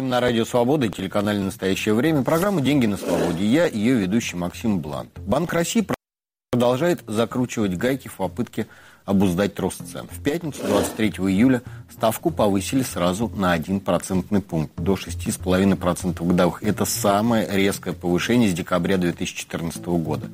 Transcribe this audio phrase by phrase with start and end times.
[0.00, 2.22] вами на Радио Свобода и телеканале «Настоящее время».
[2.22, 3.44] Программа «Деньги на свободе».
[3.44, 5.10] Я ее ведущий Максим Блант.
[5.18, 5.86] Банк России
[6.50, 8.66] продолжает закручивать гайки в попытке
[9.04, 10.08] обуздать рост цен.
[10.10, 16.62] В пятницу, 23 июля, ставку повысили сразу на 1 процентный пункт, до 6,5% годовых.
[16.62, 20.28] Это самое резкое повышение с декабря 2014 года.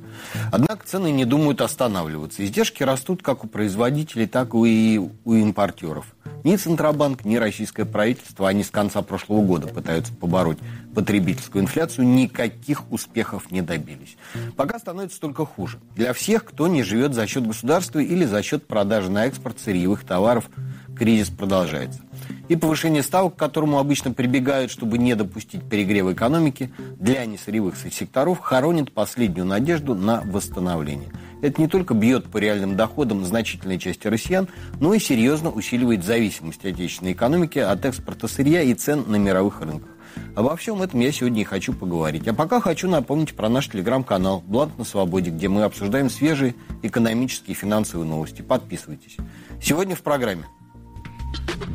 [0.52, 2.44] Однако цены не думают останавливаться.
[2.44, 6.15] Издержки растут как у производителей, так и у импортеров.
[6.46, 10.58] Ни Центробанк, ни российское правительство, они с конца прошлого года пытаются побороть
[10.94, 14.16] потребительскую инфляцию, никаких успехов не добились.
[14.54, 15.80] Пока становится только хуже.
[15.96, 20.04] Для всех, кто не живет за счет государства или за счет продажи на экспорт сырьевых
[20.04, 20.48] товаров,
[20.96, 21.98] кризис продолжается.
[22.46, 28.38] И повышение ставок, к которому обычно прибегают, чтобы не допустить перегрева экономики, для несырьевых секторов
[28.38, 31.10] хоронит последнюю надежду на восстановление.
[31.42, 34.48] Это не только бьет по реальным доходам значительной части россиян,
[34.80, 39.90] но и серьезно усиливает зависимость отечественной экономики от экспорта сырья и цен на мировых рынках.
[40.34, 42.26] Обо всем этом я сегодня и хочу поговорить.
[42.26, 47.54] А пока хочу напомнить про наш телеграм-канал «Блант на свободе», где мы обсуждаем свежие экономические
[47.54, 48.42] и финансовые новости.
[48.42, 49.16] Подписывайтесь.
[49.62, 50.44] Сегодня в программе.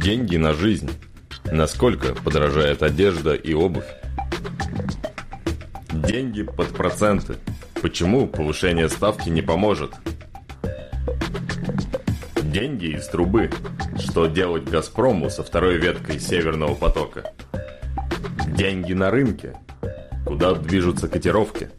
[0.02, 0.90] Деньги на жизнь.
[1.46, 3.86] Насколько подорожает одежда и обувь?
[5.92, 7.36] Деньги под проценты.
[7.82, 9.92] Почему повышение ставки не поможет?
[12.44, 13.50] Деньги из трубы.
[13.98, 17.34] Что делать «Газпрому» со второй веткой «Северного потока»?
[18.56, 19.58] Деньги на рынке.
[20.28, 21.72] Куда движутся котировки?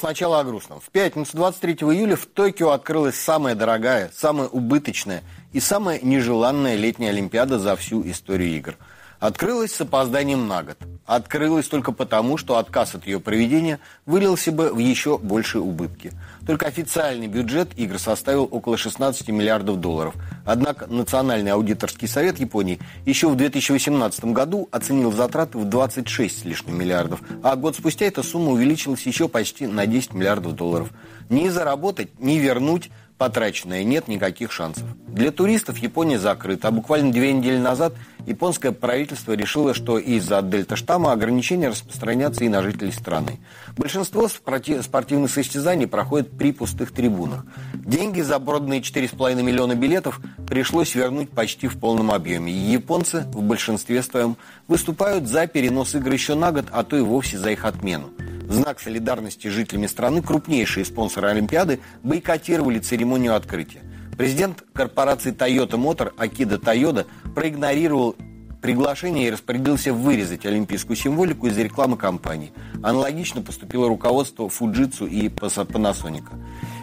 [0.00, 0.80] Сначала о грустном.
[0.80, 7.10] В пятницу 23 июля в Токио открылась самая дорогая, самая убыточная и самая нежеланная летняя
[7.10, 8.76] Олимпиада за всю историю игр–
[9.20, 10.78] открылась с опозданием на год.
[11.06, 16.12] Открылась только потому, что отказ от ее проведения вылился бы в еще большие убытки.
[16.46, 20.14] Только официальный бюджет игр составил около 16 миллиардов долларов.
[20.46, 26.78] Однако Национальный аудиторский совет Японии еще в 2018 году оценил затраты в 26 с лишним
[26.78, 30.90] миллиардов, а год спустя эта сумма увеличилась еще почти на 10 миллиардов долларов.
[31.28, 34.84] Ни заработать, ни вернуть потраченное, нет никаких шансов.
[35.06, 37.92] Для туристов Япония закрыта, а буквально две недели назад
[38.26, 43.38] японское правительство решило, что из-за дельта-штамма ограничения распространятся и на жителей страны.
[43.76, 47.44] Большинство спортивных состязаний проходит при пустых трибунах.
[47.74, 52.50] Деньги за проданные 4,5 миллиона билетов пришлось вернуть почти в полном объеме.
[52.50, 57.36] Японцы в большинстве своем выступают за перенос игр еще на год, а то и вовсе
[57.36, 58.08] за их отмену.
[58.50, 63.80] В знак солидарности с жителями страны крупнейшие спонсоры Олимпиады бойкотировали церемонию открытия.
[64.18, 67.06] Президент корпорации Toyota Motor Акида Тойода
[67.36, 68.16] проигнорировал
[68.60, 72.52] приглашение и распорядился вырезать олимпийскую символику из рекламы компании.
[72.82, 76.24] Аналогично поступило руководство Fujitsu и Panasonic.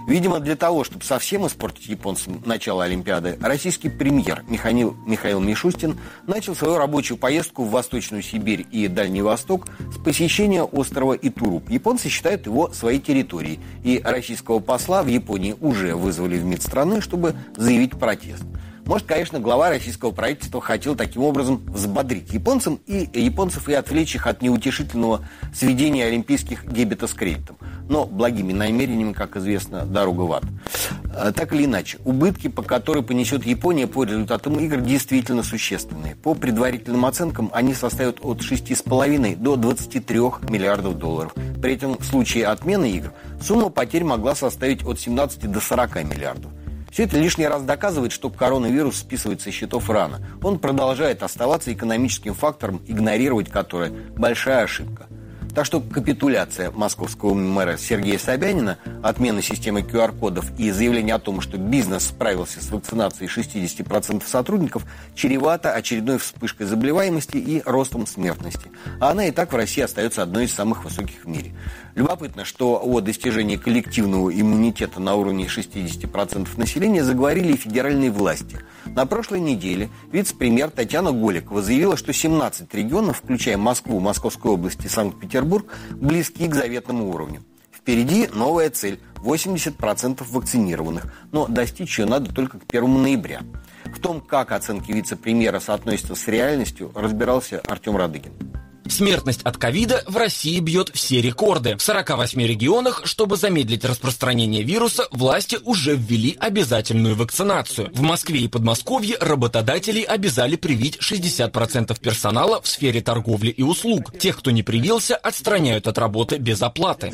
[0.08, 6.56] Видимо, для того, чтобы совсем испортить японцам начало Олимпиады, российский премьер Михаил, Михаил Мишустин начал
[6.56, 11.70] свою рабочую поездку в Восточную Сибирь и Дальний Восток с посещения острова Итуруп.
[11.70, 17.02] Японцы считают его своей территорией, и российского посла в Японии уже вызвали в МИД страны,
[17.02, 18.46] чтобы заявить протест.
[18.88, 24.28] Может, конечно, глава российского правительства хотел таким образом взбодрить японцам и японцев и отвлечь их
[24.28, 27.58] от неутешительного сведения олимпийских дебета с кредитом.
[27.90, 30.44] Но благими намерениями, как известно, дорога в ад.
[31.14, 36.16] А, так или иначе, убытки, по которым понесет Япония по результатам игр, действительно существенные.
[36.16, 41.34] По предварительным оценкам они составят от 6,5 до 23 миллиардов долларов.
[41.62, 43.12] При этом в случае отмены игр
[43.42, 46.52] сумма потерь могла составить от 17 до 40 миллиардов.
[46.98, 50.20] Все это лишний раз доказывает, что коронавирус списывается из счетов рано.
[50.42, 55.06] Он продолжает оставаться экономическим фактором, игнорировать который– большая ошибка.
[55.58, 61.58] Так что капитуляция московского мэра Сергея Собянина, отмена системы QR-кодов и заявление о том, что
[61.58, 64.86] бизнес справился с вакцинацией 60% сотрудников,
[65.16, 68.70] чревато очередной вспышкой заболеваемости и ростом смертности.
[69.00, 71.56] А она и так в России остается одной из самых высоких в мире.
[71.96, 78.60] Любопытно, что о достижении коллективного иммунитета на уровне 60% населения заговорили и федеральные власти.
[78.86, 84.88] На прошлой неделе вице-премьер Татьяна Голикова заявила, что 17 регионов, включая Москву, Московскую область и
[84.88, 85.47] Санкт-Петербург,
[85.92, 87.44] близки к заветному уровню.
[87.72, 93.42] Впереди новая цель– 80% вакцинированных, но достичь ее надо только к 1 ноября.
[93.86, 98.34] В том, как оценки вице-премьера соотносятся с реальностью, разбирался Артем Радыгин.
[98.90, 101.76] Смертность от ковида в России бьет все рекорды.
[101.78, 107.90] В 48 регионах, чтобы замедлить распространение вируса, власти уже ввели обязательную вакцинацию.
[107.94, 114.18] В Москве и Подмосковье работодателей обязали привить 60% персонала в сфере торговли и услуг.
[114.18, 117.12] Тех, кто не привился, отстраняют от работы без оплаты.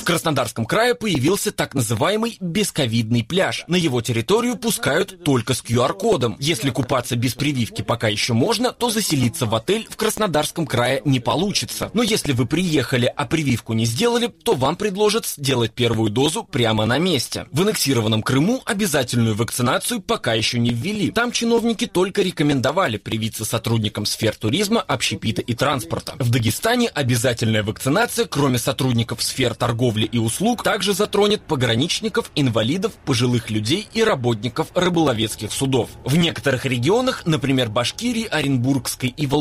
[0.00, 3.64] В Краснодарском крае появился так называемый бесковидный пляж.
[3.68, 6.36] На его территорию пускают только с QR-кодом.
[6.40, 11.20] Если купаться без прививки пока еще можно, то заселиться в отель в Краснодарском крае не
[11.20, 11.90] получится.
[11.92, 16.86] Но если вы приехали, а прививку не сделали, то вам предложат сделать первую дозу прямо
[16.86, 17.46] на месте.
[17.52, 21.10] В аннексированном Крыму обязательную вакцинацию пока еще не ввели.
[21.10, 26.14] Там чиновники только рекомендовали привиться сотрудникам сфер туризма, общепита и транспорта.
[26.18, 33.50] В Дагестане обязательная вакцинация, кроме сотрудников сфер торговли и услуг, также затронет пограничников, инвалидов, пожилых
[33.50, 35.90] людей и работников рыболовецких судов.
[36.04, 39.39] В некоторых регионах, например, Башкирии, Оренбургской и Волгоградской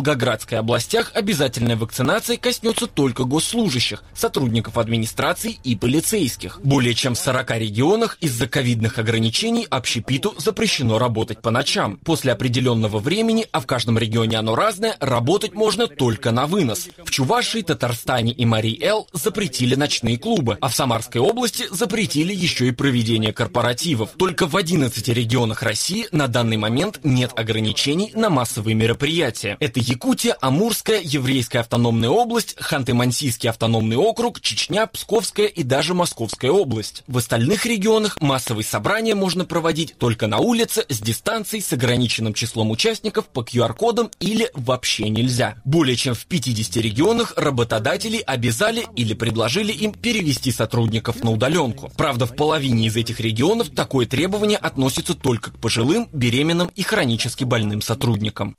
[0.59, 6.59] областях, обязательная вакцинация коснется только госслужащих, сотрудников администрации и полицейских.
[6.63, 11.97] Более чем в 40 регионах из-за ковидных ограничений общепиту запрещено работать по ночам.
[11.97, 16.89] После определенного времени, а в каждом регионе оно разное, работать можно только на вынос.
[17.03, 22.71] В Чувашии, Татарстане и Марий-Эл запретили ночные клубы, а в Самарской области запретили еще и
[22.71, 24.11] проведение корпоративов.
[24.17, 29.57] Только в 11 регионах России на данный момент нет ограничений на массовые мероприятия.
[29.59, 37.03] Это Якутия, Амурская, Еврейская автономная область, Ханты-Мансийский автономный округ, Чечня, Псковская и даже Московская область.
[37.07, 42.69] В остальных регионах массовые собрания можно проводить только на улице, с дистанцией, с ограниченным числом
[42.69, 45.55] участников, по QR-кодам или вообще нельзя.
[45.65, 51.91] Более чем в 50 регионах работодатели обязали или предложили им перевести сотрудников на удаленку.
[51.97, 57.43] Правда, в половине из этих регионов такое требование относится только к пожилым, беременным и хронически
[57.43, 58.55] больным сотрудникам.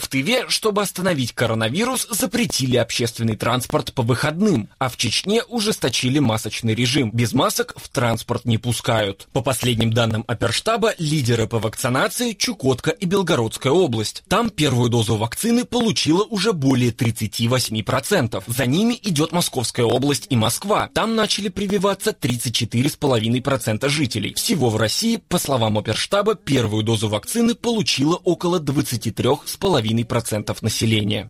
[0.00, 6.74] В Тыве, чтобы остановить коронавирус, запретили общественный транспорт по выходным, а в Чечне ужесточили масочный
[6.74, 7.10] режим.
[7.12, 9.26] Без масок в транспорт не пускают.
[9.32, 14.22] По последним данным оперштаба, лидеры по вакцинации Чукотка и Белгородская область.
[14.28, 18.42] Там первую дозу вакцины получила уже более 38%.
[18.46, 20.90] За ними идет Московская область и Москва.
[20.92, 24.34] Там начали прививаться 34,5% жителей.
[24.34, 26.34] Всего в России, по словам оперштаба,
[26.66, 31.28] первую дозу вакцины получило около 23,5% населения.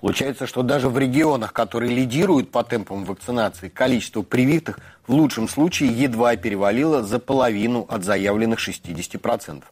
[0.00, 5.92] Получается, что даже в регионах, которые лидируют по темпам вакцинации, количество привитых в лучшем случае
[5.92, 9.62] едва перевалило за половину от заявленных 60%.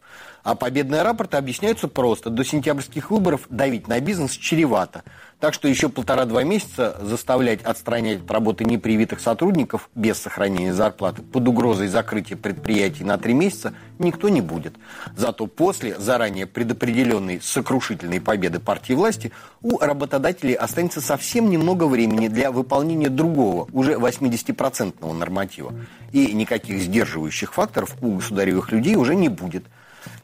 [0.43, 2.29] А победные рапорты объясняются просто.
[2.29, 5.03] До сентябрьских выборов давить на бизнес чревато.
[5.39, 11.47] Так что еще полтора-два месяца заставлять отстранять от работы непривитых сотрудников без сохранения зарплаты под
[11.47, 14.73] угрозой закрытия предприятий на три месяца никто не будет.
[15.15, 19.31] Зато после заранее предопределенной сокрушительной победы партии власти
[19.61, 25.73] у работодателей останется совсем немного времени для выполнения другого, уже 80-процентного норматива.
[26.11, 29.63] И никаких сдерживающих факторов у государевых людей уже не будет–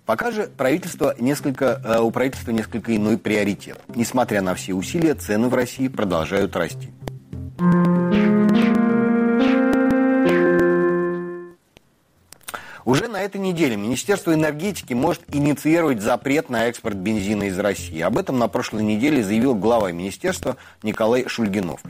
[0.05, 3.79] Пока же правительство несколько, э, у правительства несколько иной приоритет.
[3.87, 6.91] Несмотря на все усилия, цены в России продолжают расти.
[12.85, 17.99] Уже на этой неделе Министерство энергетики может инициировать запрет на экспорт бензина из России.
[18.01, 21.81] Об этом на прошлой неделе заявил глава министерства Николай Шульгинов.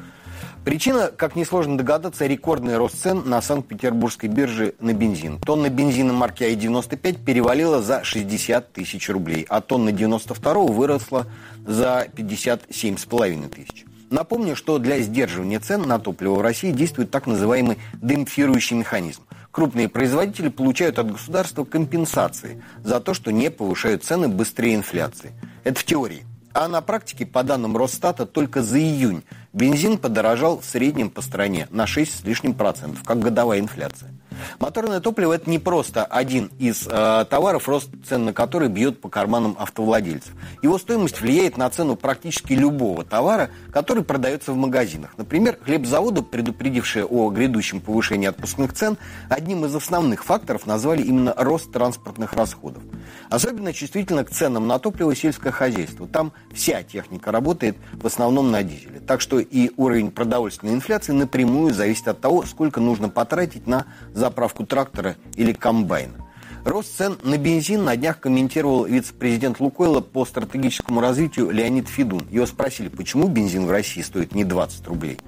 [0.65, 5.39] Причина, как несложно догадаться, рекордный рост цен на Санкт-Петербургской бирже на бензин.
[5.39, 11.27] Тонна бензина марки АИ-95 перевалила за 60 тысяч рублей, а тонна 92 выросла
[11.67, 13.85] за 57,5 тысяч.
[14.09, 19.21] Напомню, что для сдерживания цен на топливо в России действует так называемый демпфирующий механизм.
[19.51, 25.31] Крупные производители получают от государства компенсации за то, что не повышают цены быстрее инфляции.
[25.63, 26.25] Это в теории.
[26.55, 29.23] А на практике, по данным Росстата, только за июнь
[29.55, 34.11] бензин подорожал в среднем по стране на 6 с лишним процентов, как годовая инфляция.
[34.59, 39.07] Моторное топливо– это не просто один из э, товаров, рост цен на который бьет по
[39.09, 40.33] карманам автовладельцев.
[40.61, 45.11] Его стоимость влияет на цену практически любого товара, который продается в магазинах.
[45.17, 48.97] Например, хлебзаводы, предупредившие о грядущем повышении отпускных цен,
[49.29, 52.83] одним из основных факторов назвали именно рост транспортных расходов.
[53.29, 56.07] Особенно чувствительно к ценам на топливо сельское хозяйство.
[56.07, 58.94] Там вся техника работает в основном на дизеле.
[59.07, 64.65] Так что и уровень продовольственной инфляции напрямую зависит от того, сколько нужно потратить на заправку
[64.65, 66.25] трактора или комбайна.
[66.65, 72.27] Рост цен на бензин на днях комментировал вице-президент Лукойла по стратегическому развитию Леонид Федун.
[72.31, 75.19] Его спросили, почему бензин в России стоит не 20 рублей.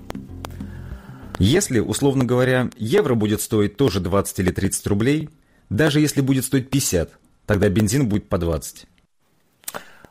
[1.38, 5.30] Если, условно говоря, евро будет стоить тоже 20 или 30 рублей,
[5.70, 7.12] даже если будет стоить 50,
[7.48, 8.86] Тогда бензин будет по 20.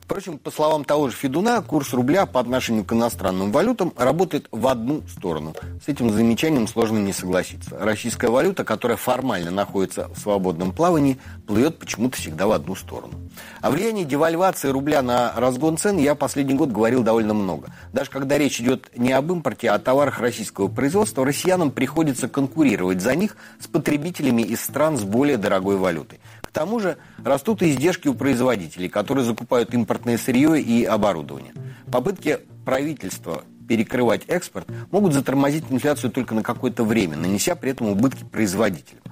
[0.06, 4.68] Впрочем, по словам того же Федуна, курс рубля по отношению к иностранным валютам работает в
[4.68, 5.52] одну сторону.
[5.84, 7.76] С этим замечанием сложно не согласиться.
[7.76, 13.14] Российская валюта, которая формально находится в свободном плавании, плывет почему-то всегда в одну сторону.
[13.60, 17.72] О влиянии девальвации рубля на разгон цен я последний год говорил довольно много.
[17.92, 23.00] Даже когда речь идет не об импорте, а о товарах российского производства, россиянам приходится конкурировать
[23.00, 26.20] за них с потребителями из стран с более дорогой валютой
[26.56, 31.52] тому же растут и издержки у производителей, которые закупают импортное сырье и оборудование.
[31.92, 38.24] Попытки правительства перекрывать экспорт могут затормозить инфляцию только на какое-то время, нанеся при этом убытки
[38.24, 39.02] производителям.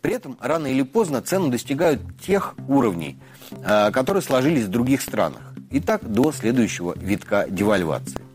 [0.00, 3.18] При этом рано или поздно цены достигают тех уровней,
[3.62, 5.52] а, которые сложились в других странах.
[5.70, 8.25] И так до следующего витка девальвации.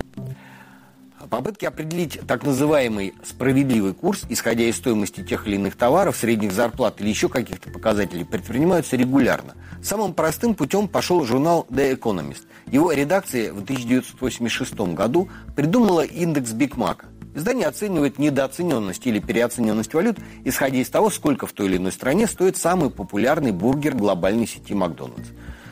[1.31, 6.99] Попытки определить так называемый справедливый курс, исходя из стоимости тех или иных товаров, средних зарплат
[6.99, 9.53] или еще каких-то показателей, предпринимаются регулярно.
[9.81, 12.41] Самым простым путем пошел журнал The Economist.
[12.69, 17.05] Его редакция в 1986 году придумала индекс Бигмака.
[17.33, 22.27] Издание оценивает недооцененность или переоцененность валют, исходя из того, сколько в той или иной стране
[22.27, 25.29] стоит самый популярный бургер глобальной сети Макдональдс.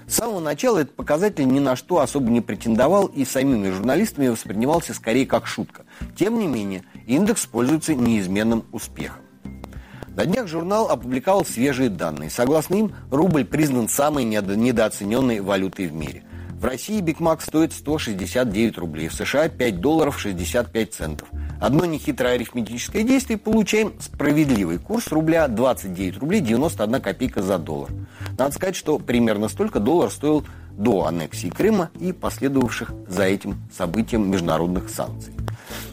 [0.09, 4.95] С самого начала этот показатель ни на что особо не претендовал и самими журналистами воспринимался
[4.95, 5.85] скорее как шутка.
[6.17, 9.21] Тем не менее, индекс пользуется неизменным успехом.
[10.15, 12.31] На днях журнал опубликовал свежие данные.
[12.31, 16.23] Согласно им, рубль признан самой недооцененной валютой в мире.
[16.59, 21.29] В России Биг Мак стоит 169 рублей, в США 5 долларов 65 центов.
[21.61, 27.91] Одно нехитрое арифметическое действие, получаем справедливый курс рубля 29 рублей 91 копейка за доллар.
[28.37, 34.29] Надо сказать, что примерно столько доллар стоил до аннексии Крыма и последовавших за этим событием
[34.29, 35.33] международных санкций.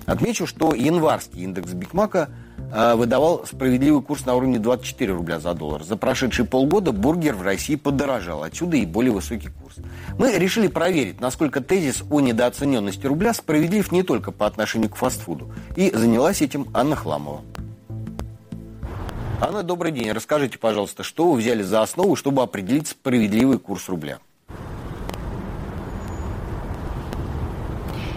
[0.05, 2.29] Отмечу, что январский индекс Бигмака–
[2.71, 5.83] выдавал справедливый курс на уровне 24 рубля за доллар.
[5.83, 8.43] За прошедшие полгода бургер в России подорожал.
[8.43, 9.77] Отсюда и более высокий курс.
[10.19, 15.53] Мы решили проверить, насколько тезис о недооцененности рубля справедлив не только по отношению к фастфуду.
[15.77, 17.43] И занялась этим Анна Хламова.
[19.39, 20.11] Анна, добрый день.
[20.13, 24.19] Расскажите, пожалуйста, что вы взяли за основу, чтобы определить справедливый курс рубля?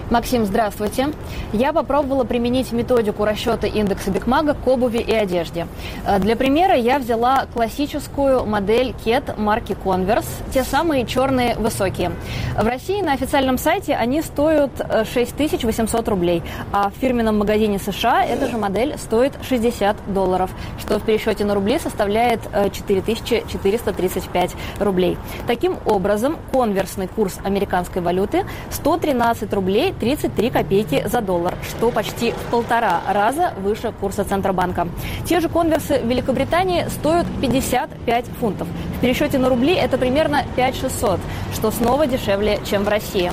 [0.09, 1.09] Максим, здравствуйте.
[1.53, 5.67] Я попробовала применить методику расчета индекса Бигмага к обуви и одежде.
[6.03, 12.11] Э, для примера я взяла классическую модель Ket марки Converse, те самые черные высокие.
[12.57, 14.71] В России на официальном сайте они стоят
[15.13, 16.41] 6800 э, рублей,
[16.73, 20.49] а в фирменном магазине США эта же модель стоит 60 долларов,
[20.79, 25.19] что в пересчете на рубли составляет 4435 э, рублей.
[25.45, 32.51] Таким образом, конверсный курс американской валюты 113 рублей 33 копейки за доллар, что почти в
[32.51, 34.87] полтора раза выше курса Центробанка.
[35.25, 38.67] Те же конверсы в Великобритании стоят 55 фунтов.
[38.97, 41.19] В пересчете на рубли это примерно 5600,
[41.53, 43.31] что снова дешевле, чем в России.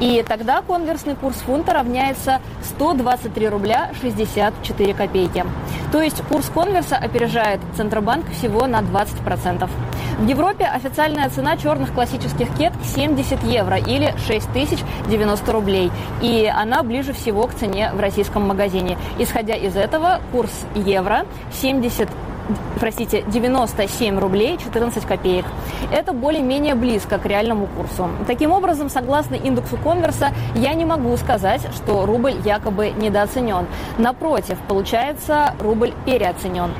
[0.00, 5.44] И тогда конверсный курс фунта равняется 123 рубля 64 копейки.
[5.92, 9.68] То есть курс конверса опережает Центробанк всего на 20%.
[10.22, 15.90] В Европе официальная цена черных классических кеток 70 евро или 6090 рублей.
[16.20, 18.96] И она ближе всего к цене в российском магазине.
[19.18, 21.26] Исходя из этого, курс евро
[21.60, 22.08] 70
[22.78, 25.44] простите, 97 рублей 14 копеек.
[25.92, 28.08] Это более-менее близко к реальному курсу.
[28.26, 33.66] Таким образом, согласно индексу конверса, я не могу сказать, что рубль якобы недооценен.
[33.98, 36.70] Напротив, получается, рубль переоценен.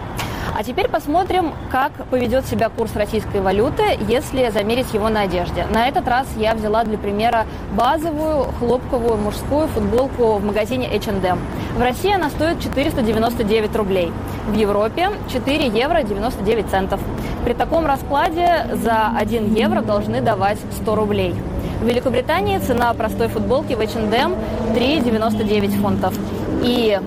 [0.55, 5.67] А теперь посмотрим, как поведет себя курс российской валюты, если замерить его на одежде.
[5.73, 11.39] На этот раз я взяла для примера базовую хлопковую мужскую футболку в магазине H&M.
[11.77, 14.13] В России она стоит 499 рублей.
[14.49, 17.01] В Европе 4 евро 99 центов.
[17.45, 21.35] При таком раскладе за 1 евро должны давать 100 рублей.
[21.81, 24.35] В Великобритании цена простой футболки в H&M
[24.75, 26.15] 3,99 фунтов.
[26.63, 27.01] И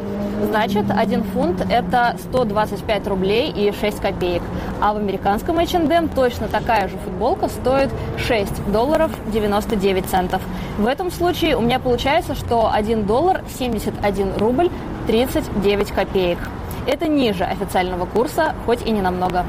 [0.44, 4.42] Значит, один фунт– это 125 рублей и 6 копеек.
[4.82, 10.42] А в американском H&M точно такая же футболка стоит 6 долларов 99 центов.
[10.78, 14.70] В этом случае у меня получается, что 1 доллар 71 рубль
[15.08, 16.40] 39 копеек.
[16.86, 19.46] Это ниже официального курса, хоть и не намного.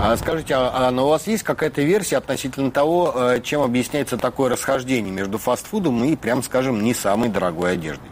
[0.00, 4.48] А скажите, а, а у вас есть какая-то версия относительно того, э, чем объясняется такое
[4.48, 8.08] расхождение между фастфудом и, прям скажем, не самой дорогой одеждой?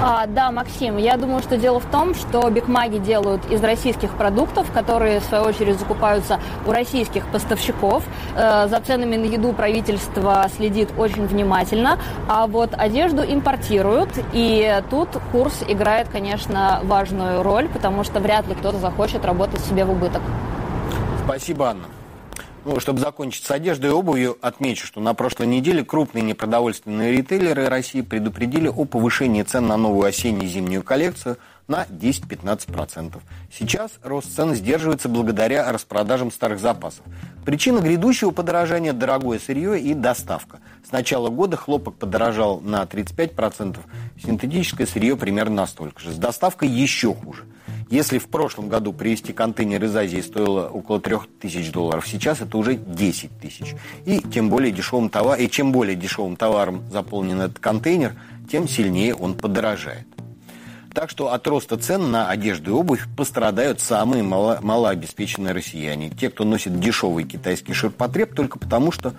[0.00, 4.70] А, да, Максим, я думаю, что дело в том, что бигмаги делают из российских продуктов,
[4.70, 8.04] которые, в свою очередь, закупаются у российских поставщиков.
[8.36, 15.08] Э, за ценами на еду правительство следит очень внимательно, а вот одежду импортируют, и тут
[15.32, 20.22] курс играет, конечно, важную роль, потому что вряд ли кто-то захочет работать себе в убыток.
[21.24, 21.97] Спасибо, Анна.
[22.68, 27.66] Ну, чтобы закончить с одеждой и обувью, отмечу, что на прошлой неделе крупные непродовольственные ритейлеры
[27.66, 33.22] России предупредили о повышении цен на новую осенне-зимнюю коллекцию на 10-15%.
[33.50, 37.06] Сейчас рост цен сдерживается благодаря распродажам старых запасов.
[37.46, 40.60] Причина грядущего подорожания– дорогое сырье и доставка.
[40.86, 43.78] С начала года хлопок подорожал на 35%,
[44.22, 46.12] синтетическое сырье примерно настолько же.
[46.12, 47.44] С доставкой еще хуже–
[47.90, 52.74] если в прошлом году привезти контейнер из Азии стоило около 3000 долларов, сейчас это уже
[52.74, 53.74] 10 тысяч.
[54.04, 58.14] И тем более дешевым товар, и чем более дешевым товаром заполнен этот контейнер,
[58.50, 60.06] тем сильнее он подорожает.
[60.94, 66.10] Так что от роста цен на одежду и обувь пострадают самые мало, малообеспеченные россияне.
[66.10, 69.14] Те, кто носит дешевый китайский ширпотреб только потому, что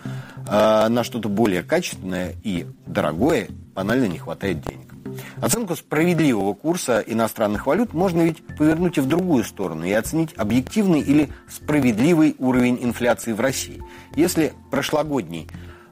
[0.48, 4.94] э, на что-то более качественное и дорогое банально не хватает денег.
[5.42, 11.02] Оценку справедливого курса иностранных валют можно ведь повернуть и в другую сторону и оценить объективный
[11.02, 13.82] или справедливый уровень инфляции в России.
[14.16, 15.48] Если прошлогодний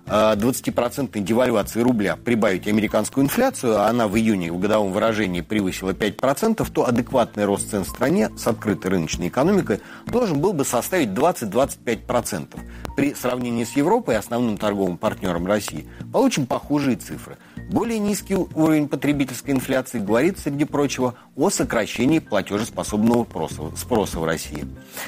[0.07, 6.65] 20% девальвации рубля прибавить американскую инфляцию, а она в июне в годовом выражении превысила 5%,
[6.71, 12.57] то адекватный рост цен в стране с открытой рыночной экономикой должен был бы составить 20-25%.
[12.95, 17.38] При сравнении с Европой, основным торговым партнером России, получим похожие цифры–
[17.69, 23.27] более низкий уровень потребительской инфляции говорит, среди прочего, о сокращении платежеспособного
[23.75, 24.65] спроса в России,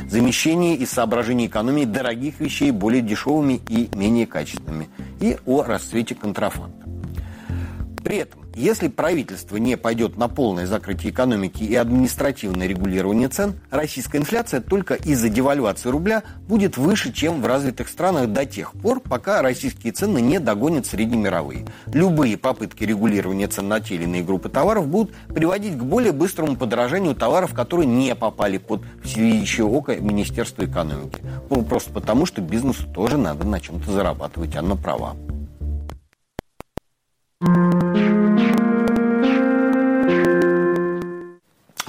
[0.08, 4.89] замещении из соображений экономии дорогих вещей более дешевыми и менее качественными,
[5.20, 6.99] и о расцвете контрафакта.
[8.10, 14.18] При этом если правительство не пойдет на полное закрытие экономики и административное регулирование цен, российская
[14.18, 19.44] инфляция только из-за девальвации рубля будет выше, чем в развитых странах до тех пор, пока
[19.44, 21.68] российские цены не догонят среднемировые.
[21.86, 26.56] Любые попытки регулирования цен на те или иные группы товаров будут приводить к более быстрому
[26.56, 31.20] подорожанию товаров, которые не попали под всевидящее око Министерства экономики.
[31.51, 35.16] Ну, просто потому, что бизнесу тоже надо на чем-то зарабатывать, Анна права.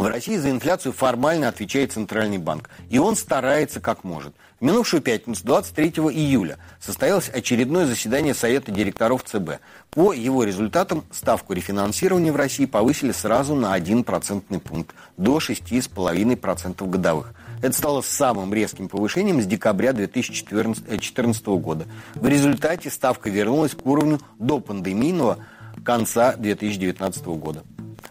[0.00, 2.71] В России за инфляцию формально отвечает Центральный банк.
[2.89, 4.34] И он старается как может.
[4.58, 9.60] В минувшую пятницу, 23 июля, состоялось очередное заседание Совета директоров ЦБ.
[9.91, 16.89] По его результатам ставку рефинансирования в России повысили сразу на 1 процентный пункт, до 6,5%
[16.89, 17.34] годовых.
[17.60, 21.84] Это стало самым резким повышением с декабря 2014 года.
[22.15, 25.45] В результате ставка вернулась к уровню до пандемийного
[25.84, 27.65] конца 2019 года.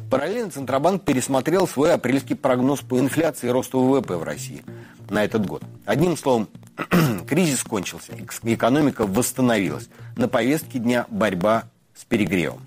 [0.10, 4.64] Параллельно Центробанк пересмотрел свой апрельский прогноз по инфляции и росту ВВП в России
[5.10, 5.64] на этот год.
[5.86, 6.48] Одним словом,
[7.28, 9.90] кризис кончился, экономика восстановилась.
[10.16, 11.64] На повестке дня борьба
[11.96, 12.62] с перегревом.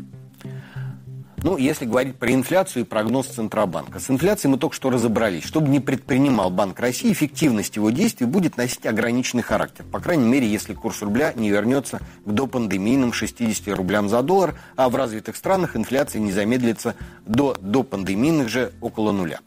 [1.44, 3.98] Ну, если говорить про инфляцию и прогноз Центробанка.
[3.98, 5.44] С инфляцией мы только что разобрались.
[5.44, 9.84] Чтобы не предпринимал Банк России, эффективность его действий будет носить ограниченный характер.
[9.90, 14.88] По крайней мере, если курс рубля не вернется к допандемийным 60 рублям за доллар, а
[14.88, 16.94] в развитых странах инфляция не замедлится
[17.26, 19.40] до допандемийных же около нуля.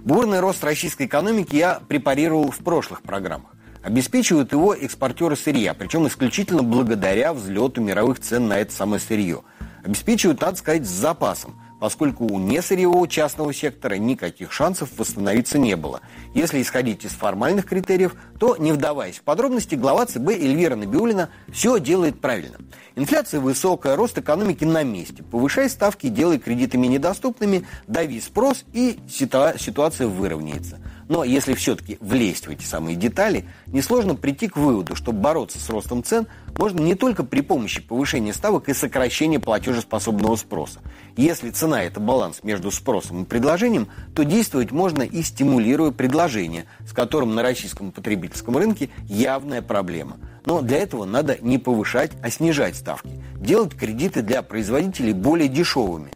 [0.00, 3.50] Бурный рост российской экономики я препарировал в прошлых программах.
[3.82, 9.42] Обеспечивают его экспортеры сырья, причем исключительно благодаря взлету мировых цен на это самое сырье–
[9.84, 16.00] обеспечивают, надо сказать, с запасом, поскольку у несырьевого частного сектора никаких шансов восстановиться не было.
[16.32, 21.80] Если исходить из формальных критериев, то, не вдаваясь в подробности, глава ЦБ Эльвира Набиулина все
[21.80, 22.58] делает правильно.
[22.94, 25.24] Инфляция высокая, рост экономики на месте.
[25.24, 30.78] Повышай ставки, делай кредиты менее доступными, дави спрос и ситуация выровняется.
[31.12, 35.68] Но если все-таки влезть в эти самые детали, несложно прийти к выводу, что бороться с
[35.68, 40.80] ростом цен можно не только при помощи повышения ставок и сокращения платежеспособного спроса.
[41.18, 46.94] Если цена– это баланс между спросом и предложением, то действовать можно и стимулируя предложение, с
[46.94, 50.16] которым на российском потребительском рынке явная проблема.
[50.46, 56.10] Но для этого надо не повышать, а снижать ставки, делать кредиты для производителей более дешевыми.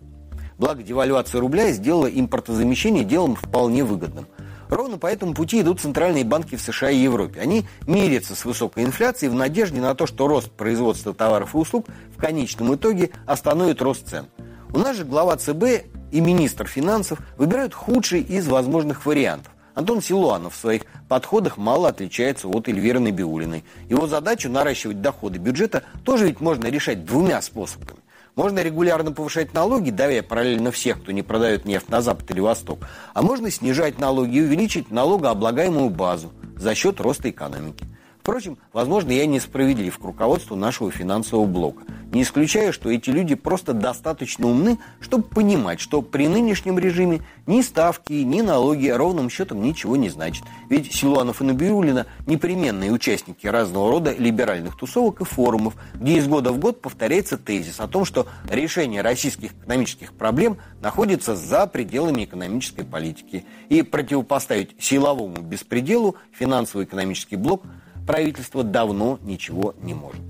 [0.57, 4.27] Благо девальвация рубля сделала импортозамещение делом вполне выгодным.
[4.69, 7.41] Ровно по этому пути идут центральные банки в США и Европе.
[7.41, 11.87] Они мирятся с высокой инфляцией в надежде на то, что рост производства товаров и услуг
[12.17, 14.27] в конечном итоге остановит рост цен.
[14.73, 19.53] У нас же глава ЦБ и министр финансов выбирают худший из возможных вариантов.
[19.75, 23.63] Антон Силуанов в своих подходах мало отличается от Эльвиры Набиулиной.
[23.91, 27.99] Его задачу наращивать доходы бюджета тоже ведь можно решать двумя способами.
[28.37, 32.81] Можно регулярно повышать налоги, давя параллельно всех, кто не продает нефть на Запад или Восток.
[33.15, 37.87] А можно снижать налоги и увеличить налогооблагаемую базу за счет роста экономики.
[38.27, 41.85] Впрочем, возможно, я несправедлив к руководству нашего финансового блока.
[42.11, 47.63] Не исключаю, что эти люди просто достаточно умны, чтобы понимать, что при нынешнем режиме ни
[47.63, 50.45] ставки, ни налоги ровным счетом ничего не значат.
[50.69, 56.51] Ведь Силуанов и Набиулина– непременные участники разного рода либеральных тусовок и форумов, где из года
[56.51, 62.85] в год повторяется тезис о том, что решение российских экономических проблем находится за пределами экономической
[62.85, 63.45] политики.
[63.69, 67.63] И противопоставить силовому беспределу финансово-экономический блок–
[68.07, 70.23] правительство давно ничего не может.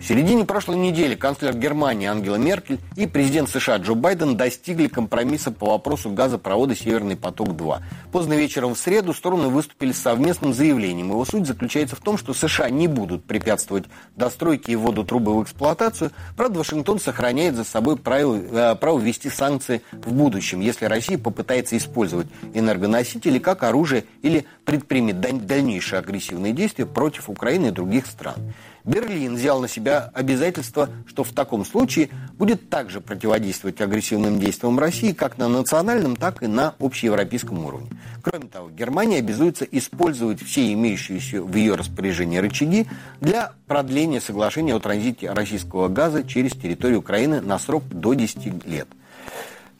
[0.00, 5.50] В середине прошлой недели канцлер Германии Ангела Меркель и президент США Джо Байден достигли компромисса
[5.50, 7.80] по вопросу газопровода «Северный поток-2».
[8.10, 11.10] Поздно вечером в среду стороны выступили с совместным заявлением.
[11.10, 13.84] Его суть заключается в том, что США не будут препятствовать
[14.16, 16.12] достройке и вводу трубы в эксплуатацию.
[16.34, 21.76] Правда, Вашингтон сохраняет за собой право, э, право ввести санкции в будущем, если Россия попытается
[21.76, 28.36] использовать энергоносители как оружие или предпримет дальнейшие агрессивные действия против Украины и других стран.
[28.90, 35.12] Берлин взял на себя обязательство, что в таком случае будет также противодействовать агрессивным действиям России
[35.12, 37.88] как на национальном, так и на общеевропейском уровне.
[38.22, 42.88] Кроме того, Германия обязуется использовать все имеющиеся в ее распоряжении рычаги
[43.20, 48.88] для продления соглашения о транзите российского газа через территорию Украины на срок до 10 лет.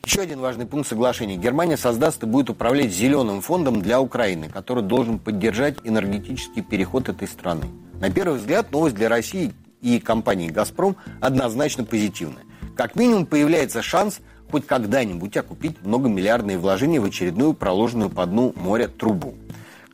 [0.05, 1.37] Еще один важный пункт соглашения.
[1.37, 7.27] Германия создаст и будет управлять зеленым фондом для Украины, который должен поддержать энергетический переход этой
[7.27, 7.66] страны.
[8.01, 12.45] На первый взгляд, новость для России и компании «Газпром» однозначно позитивная.
[12.75, 18.89] Как минимум, появляется шанс хоть когда-нибудь окупить многомиллиардные вложения в очередную проложенную по дну моря
[18.89, 19.35] трубу.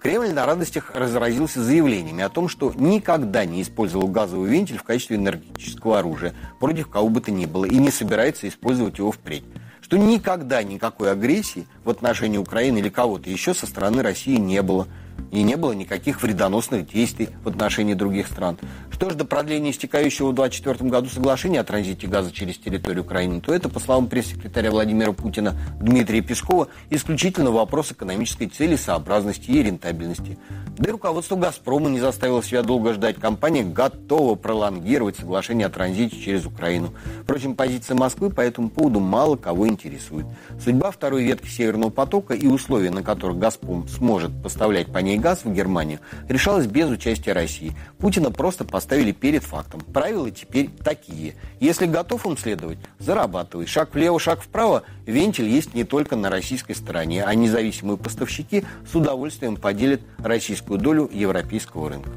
[0.01, 5.17] Кремль на радостях разразился заявлениями о том, что никогда не использовал газовый вентиль в качестве
[5.17, 9.45] энергетического оружия против кого бы то ни было и не собирается использовать его впредь.
[9.81, 14.87] Что никогда никакой агрессии в отношении Украины или кого-то еще со стороны России не было–
[15.33, 18.59] и не было никаких вредоносных действий в отношении других стран.
[18.91, 23.41] Что же до продления истекающего в 2024 году соглашения о транзите газа через территорию Украины,
[23.41, 30.39] то это, по словам пресс-секретаря Владимира Путина Дмитрия Пескова, исключительно вопрос экономической целесообразности и рентабельности.
[30.79, 33.17] Да и руководство «Газпрома» не заставило себя долго ждать.
[33.17, 36.93] Компания готова пролонгировать соглашение о транзите через Украину.
[37.23, 40.27] Впрочем, позиция Москвы по этому поводу мало кого интересует.
[40.63, 45.45] Судьба второй ветки «Северного потока» и условия, на которых «Газпром» сможет поставлять по ней газ
[45.45, 47.75] в Германию, решалась без участия России.
[47.99, 49.81] Путина просто поставили перед фактом.
[49.81, 51.35] Правила теперь такие.
[51.61, 53.67] Если готов им следовать, зарабатывай.
[53.67, 54.83] Шаг влево, шаг вправо.
[55.07, 61.09] Вентиль есть не только на российской стороне, а независимые поставщики с удовольствием поделят российскую долю
[61.13, 62.11] европейского рынка.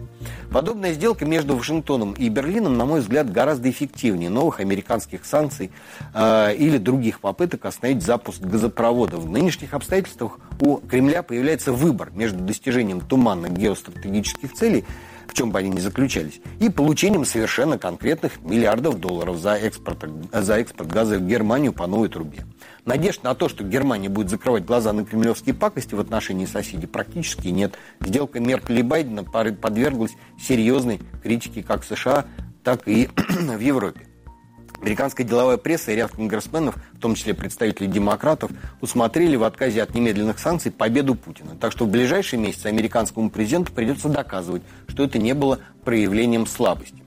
[0.51, 5.71] Подобная сделка между Вашингтоном и Берлином, на мой взгляд, гораздо эффективнее новых американских санкций
[6.13, 9.17] э, или других попыток остановить запуск газопровода.
[9.17, 14.85] В нынешних обстоятельствах у Кремля появляется выбор между достижением туманных геостратегических целей
[15.29, 20.55] в чем бы они ни заключались, и получением совершенно конкретных миллиардов долларов за экспорт, за
[20.55, 22.45] экспорт газа в Германию по новой трубе.
[22.85, 27.49] Надежд на то, что Германия будет закрывать глаза на кремлевские пакости в отношении соседей, практически
[27.49, 27.75] нет.
[28.01, 32.25] Сделка Меркель и Байдена подверглась серьезной критике как в США,
[32.63, 34.08] так и в Европе.
[34.81, 39.93] Американская деловая пресса и ряд конгрессменов, в том числе представители демократов, усмотрели в отказе от
[39.93, 41.55] немедленных санкций победу Путина.
[41.59, 47.03] Так что в ближайшие месяцы американскому президенту придется доказывать, что это не было проявлением слабости.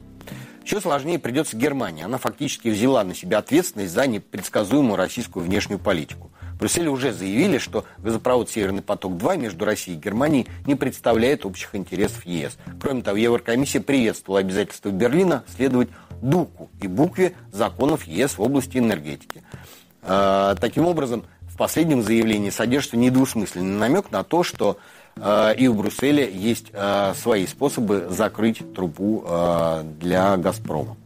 [0.64, 2.04] Еще сложнее придется Германии.
[2.04, 6.31] Она фактически взяла на себя ответственность за непредсказуемую российскую внешнюю политику.
[6.62, 12.24] Брюсселе уже заявили, что газопровод «Северный поток-2» между Россией и Германией не представляет общих интересов
[12.24, 12.56] ЕС.
[12.80, 15.88] Кроме того, Еврокомиссия приветствовала обязательство Берлина следовать
[16.22, 19.42] духу и букве законов ЕС в области энергетики.
[20.02, 24.78] А, таким образом, в последнем заявлении содержится недвусмысленный намек на то, что
[25.16, 29.26] э, и в Брюсселе есть э, свои способы закрыть трубу
[29.98, 30.96] для «Газпрома».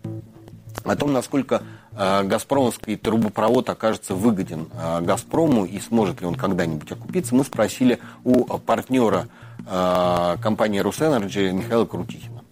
[0.84, 1.62] О том, насколько
[1.96, 4.68] газпромовский трубопровод окажется выгоден
[5.02, 9.28] «Газпрому» и сможет ли он когда-нибудь окупиться, мы спросили у партнера
[9.64, 12.42] компании «Русэнерджи» Михаила Крутихина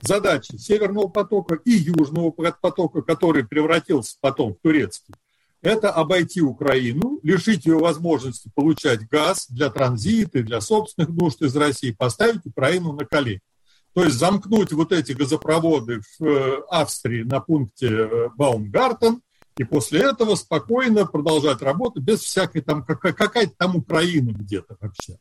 [0.00, 5.14] задачи Северного потока и Южного потока, который превратился потом в турецкий,
[5.60, 11.90] это обойти Украину, лишить ее возможности получать газ для транзита, для собственных нужд из России,
[11.90, 13.40] поставить Украину на колени.
[13.94, 19.22] То есть замкнуть вот эти газопроводы в э, Австрии на пункте э, Баумгартен,
[19.56, 25.18] и после этого спокойно продолжать работу без всякой там, какая-то там Украина где-то вообще.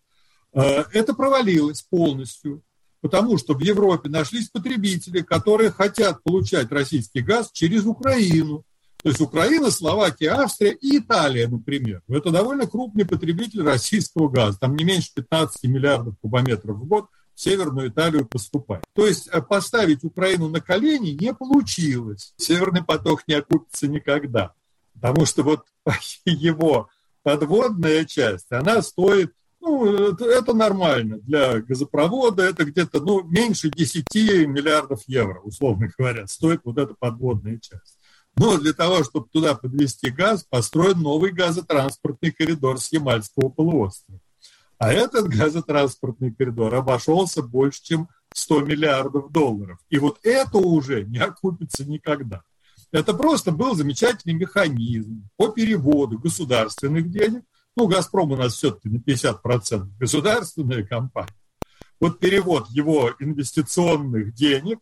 [0.54, 2.62] Э, это провалилось полностью.
[3.00, 8.64] Потому что в Европе нашлись потребители, которые хотят получать российский газ через Украину.
[9.04, 12.02] То есть Украина, Словакия, Австрия и Италия, например.
[12.08, 14.58] Это довольно крупный потребитель российского газа.
[14.60, 17.06] Там не меньше 15 миллиардов кубометров в год
[17.38, 18.84] Северную Италию поступает.
[18.96, 22.34] То есть э, поставить Украину на колени не получилось.
[22.38, 24.54] Северный поток не окупится никогда.
[24.96, 25.66] Потому что вот
[26.26, 26.90] его
[27.22, 34.06] подводная часть, она стоит ну, это нормально для газопровода, это где-то ну, меньше 10
[34.48, 38.00] миллиардов евро, условно говоря, стоит вот эта подводная часть.
[38.36, 44.22] Но для того, чтобы туда подвести газ, построен новый газотранспортный коридор с Ямальского полуострова.
[44.78, 49.80] А этот газотранспортный коридор обошелся больше, чем 100 миллиардов долларов.
[49.90, 52.44] И вот это уже не окупится никогда.
[52.92, 57.44] Это просто был замечательный механизм по переводу государственных денег.
[57.76, 61.34] Ну, «Газпром» у нас все-таки на 50% государственная компания.
[62.00, 64.80] Вот перевод его инвестиционных денег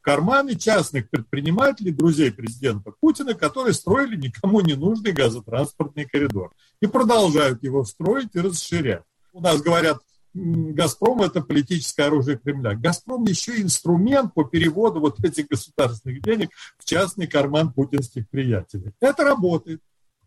[0.00, 6.52] в карманы частных предпринимателей, друзей президента Путина, которые строили никому не нужный газотранспортный коридор.
[6.80, 9.04] И продолжают его строить и расширять.
[9.34, 9.98] У нас говорят,
[10.32, 12.76] Газпром– это политическое оружие Кремля.
[12.76, 18.92] Газпром еще инструмент по переводу вот этих государственных денег в частный карман путинских приятелей.
[19.00, 19.80] Это работает.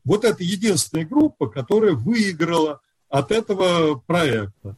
[0.04, 4.76] Вот это единственная группа, которая выиграла от этого проекта.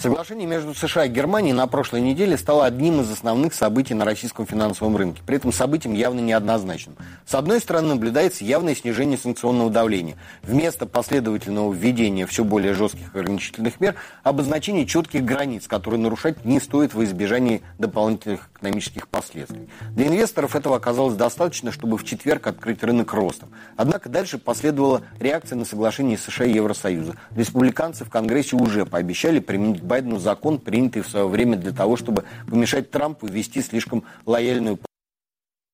[0.00, 4.46] Соглашение между США и Германией на прошлой неделе стало одним из основных событий на российском
[4.46, 5.22] финансовом рынке.
[5.26, 6.94] При этом событием явно неоднозначным.
[7.26, 10.14] С одной стороны, наблюдается явное снижение санкционного давления.
[10.44, 16.94] Вместо последовательного введения все более жестких ограничительных мер, обозначение четких границ, которые нарушать не стоит
[16.94, 19.68] во избежании дополнительных экономических последствий.
[19.96, 23.48] Для инвесторов этого оказалось достаточно, чтобы в четверг открыть рынок ростом.
[23.76, 27.16] Однако дальше последовала реакция на соглашение США и Евросоюза.
[27.34, 32.24] Республиканцы в Конгрессе уже пообещали применить Байдену закон, принятый в свое время для того, чтобы
[32.48, 34.78] помешать Трампу вести слишком лояльную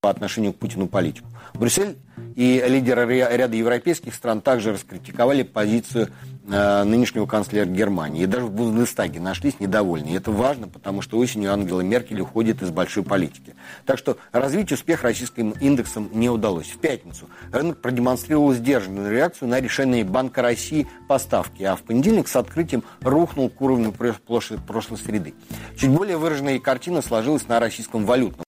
[0.00, 1.28] по отношению к Путину политику.
[1.54, 1.96] Брюссель
[2.36, 6.08] и лидеры ряда европейских стран также раскритиковали позицию
[6.44, 8.22] нынешнего канцлера Германии.
[8.22, 10.14] И даже в Бундестаге нашлись недовольные.
[10.14, 13.54] И это важно, потому что осенью Ангела Меркель уходит из большой политики.
[13.86, 16.66] Так что развить успех российским индексам не удалось.
[16.66, 22.36] В пятницу рынок продемонстрировал сдержанную реакцию на решение Банка России поставки, а в понедельник с
[22.36, 25.34] открытием рухнул к уровню прошлой среды.
[25.76, 28.44] Чуть более выраженная картина сложилась на российском валютном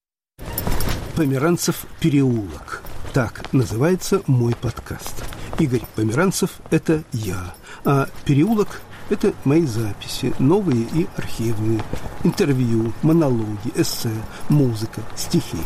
[1.16, 2.82] Померанцев переулок.
[3.14, 5.24] Так называется мой подкаст.
[5.58, 11.80] Игорь Померанцев– это я, а переулок– это мои записи, новые и архивные,
[12.24, 14.10] интервью, монологи, эссе,
[14.50, 15.58] музыка, стихи.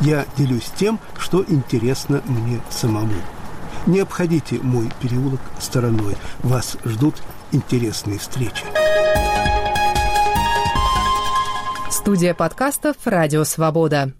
[0.00, 3.14] Я делюсь тем, что интересно мне самому.
[3.86, 6.16] Не обходите мой переулок стороной.
[6.42, 7.14] Вас ждут
[7.52, 8.64] интересные встречи.
[11.90, 14.12] Студия подкастов «Радио Свобода».